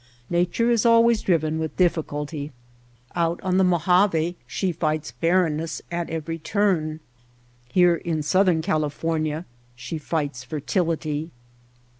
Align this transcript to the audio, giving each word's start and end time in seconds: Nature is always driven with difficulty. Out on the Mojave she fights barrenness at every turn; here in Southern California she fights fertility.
Nature 0.31 0.71
is 0.71 0.83
always 0.83 1.21
driven 1.21 1.59
with 1.59 1.77
difficulty. 1.77 2.51
Out 3.15 3.39
on 3.43 3.57
the 3.57 3.63
Mojave 3.63 4.35
she 4.47 4.71
fights 4.71 5.11
barrenness 5.11 5.79
at 5.91 6.09
every 6.09 6.39
turn; 6.39 7.01
here 7.71 7.97
in 7.97 8.23
Southern 8.23 8.63
California 8.63 9.45
she 9.75 9.99
fights 9.99 10.43
fertility. 10.43 11.29